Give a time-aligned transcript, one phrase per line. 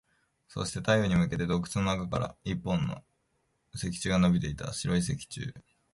[0.47, 3.03] そして、太陽に向けて洞窟の中から一本の
[3.75, 4.73] 石柱が伸びていた。
[4.73, 5.53] 白い石柱。